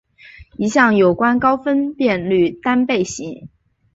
[0.57, 3.49] 一项有关高分辨率单倍型。